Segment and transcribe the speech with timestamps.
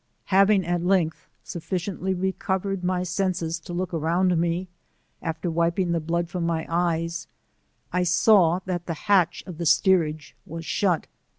[0.33, 4.67] Having at length sulSciently recovered my senses to look around me,
[5.21, 7.27] ait»ir wiping the blood from my D 30 eye»^,
[7.93, 11.05] I saw that the hatch of the steerage was shut.